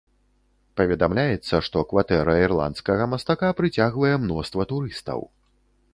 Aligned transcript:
Паведамляецца, 0.79 1.59
што 1.67 1.83
кватэра 1.91 2.35
ірландскага 2.45 3.09
мастака 3.13 3.53
прыцягвае 3.61 4.11
мноства 4.25 4.71
турыстаў. 4.73 5.19